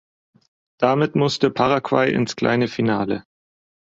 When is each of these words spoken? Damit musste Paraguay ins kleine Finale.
Damit 0.79 1.15
musste 1.15 1.51
Paraguay 1.51 2.11
ins 2.11 2.35
kleine 2.35 2.67
Finale. 2.67 3.23